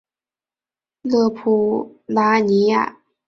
[1.03, 2.97] 勒普拉尼亚。